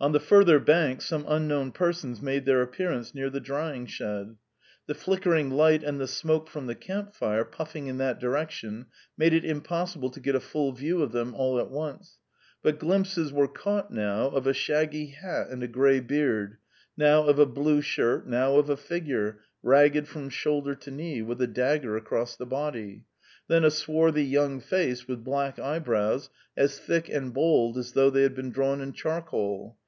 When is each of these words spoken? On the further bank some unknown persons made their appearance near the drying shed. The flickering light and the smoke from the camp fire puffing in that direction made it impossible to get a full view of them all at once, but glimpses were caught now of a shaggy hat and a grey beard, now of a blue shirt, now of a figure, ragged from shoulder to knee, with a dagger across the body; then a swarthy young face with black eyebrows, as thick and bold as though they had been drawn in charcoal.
On 0.00 0.12
the 0.12 0.20
further 0.20 0.58
bank 0.60 1.00
some 1.00 1.24
unknown 1.26 1.72
persons 1.72 2.20
made 2.20 2.44
their 2.44 2.60
appearance 2.60 3.14
near 3.14 3.30
the 3.30 3.40
drying 3.40 3.86
shed. 3.86 4.36
The 4.86 4.94
flickering 4.94 5.48
light 5.48 5.82
and 5.82 5.98
the 5.98 6.06
smoke 6.06 6.50
from 6.50 6.66
the 6.66 6.74
camp 6.74 7.14
fire 7.14 7.42
puffing 7.42 7.86
in 7.86 7.96
that 7.98 8.20
direction 8.20 8.84
made 9.16 9.32
it 9.32 9.46
impossible 9.46 10.10
to 10.10 10.20
get 10.20 10.34
a 10.34 10.40
full 10.40 10.72
view 10.72 11.00
of 11.00 11.12
them 11.12 11.34
all 11.34 11.58
at 11.58 11.70
once, 11.70 12.18
but 12.62 12.78
glimpses 12.78 13.32
were 13.32 13.48
caught 13.48 13.90
now 13.90 14.26
of 14.28 14.46
a 14.46 14.52
shaggy 14.52 15.06
hat 15.06 15.48
and 15.48 15.62
a 15.62 15.68
grey 15.68 16.00
beard, 16.00 16.58
now 16.98 17.24
of 17.26 17.38
a 17.38 17.46
blue 17.46 17.80
shirt, 17.80 18.28
now 18.28 18.56
of 18.58 18.68
a 18.68 18.76
figure, 18.76 19.40
ragged 19.62 20.06
from 20.06 20.28
shoulder 20.28 20.74
to 20.74 20.90
knee, 20.90 21.22
with 21.22 21.40
a 21.40 21.46
dagger 21.46 21.96
across 21.96 22.36
the 22.36 22.44
body; 22.44 23.06
then 23.48 23.64
a 23.64 23.70
swarthy 23.70 24.24
young 24.24 24.60
face 24.60 25.08
with 25.08 25.24
black 25.24 25.58
eyebrows, 25.58 26.28
as 26.58 26.78
thick 26.78 27.08
and 27.08 27.32
bold 27.32 27.78
as 27.78 27.92
though 27.92 28.10
they 28.10 28.22
had 28.22 28.34
been 28.34 28.50
drawn 28.50 28.82
in 28.82 28.92
charcoal. 28.92 29.78